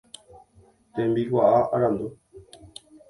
[0.97, 2.11] Tembikuaa arandu.